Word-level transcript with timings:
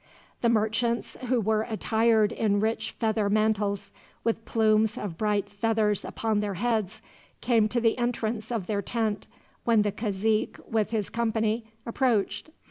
The 0.41 0.49
merchants, 0.49 1.15
who 1.27 1.39
were 1.39 1.61
attired 1.69 2.31
in 2.31 2.59
rich 2.59 2.89
feather 2.89 3.29
mantles, 3.29 3.91
with 4.23 4.45
plumes 4.45 4.97
of 4.97 5.15
bright 5.15 5.47
feathers 5.47 6.03
upon 6.03 6.39
their 6.39 6.55
heads, 6.55 7.03
came 7.39 7.69
to 7.69 7.79
the 7.79 7.99
entrance 7.99 8.51
of 8.51 8.65
their 8.65 8.81
tent 8.81 9.27
when 9.63 9.83
the 9.83 9.91
cazique, 9.91 10.57
with 10.67 10.89
his 10.89 11.11
company, 11.11 11.71
approached. 11.85 12.49